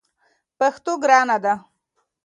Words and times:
پښتو 0.59 0.91
ګرانه 1.03 1.37
ده! 1.43 1.53